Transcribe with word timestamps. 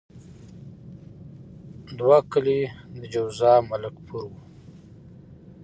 دوه 1.97 2.17
کلي 2.31 2.59
د 2.99 3.01
جوزه 3.13 3.51
او 3.59 3.63
ملک 3.69 3.95
پور 4.07 4.23
وو. 4.29 4.41